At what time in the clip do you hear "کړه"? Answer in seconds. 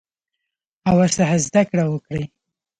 1.69-1.83